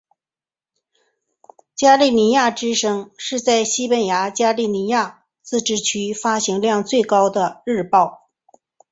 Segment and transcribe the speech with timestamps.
[1.75, 8.31] 加利西亚之声是在西班牙加利西亚自治区发行量最高的日报。